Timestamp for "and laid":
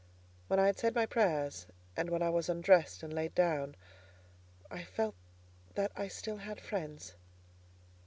3.03-3.35